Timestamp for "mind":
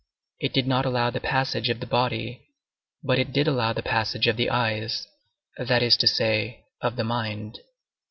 7.03-7.59